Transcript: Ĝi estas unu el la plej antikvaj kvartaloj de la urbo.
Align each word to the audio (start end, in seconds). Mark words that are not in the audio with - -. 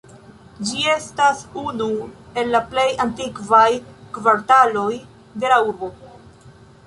Ĝi 0.67 0.79
estas 0.91 1.41
unu 1.63 1.89
el 2.43 2.49
la 2.55 2.61
plej 2.71 2.85
antikvaj 3.05 3.67
kvartaloj 4.19 4.89
de 5.43 5.53
la 5.55 5.61
urbo. 5.69 5.91